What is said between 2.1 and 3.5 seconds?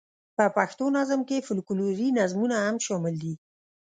نظمونه هم شامل دي.